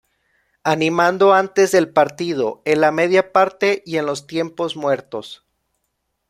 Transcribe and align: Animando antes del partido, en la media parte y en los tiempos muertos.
Animando 0.63 1.31
antes 1.35 1.71
del 1.73 1.93
partido, 1.93 2.63
en 2.65 2.81
la 2.81 2.91
media 2.91 3.31
parte 3.31 3.83
y 3.85 3.97
en 3.97 4.07
los 4.07 4.25
tiempos 4.25 4.75
muertos. 4.75 5.45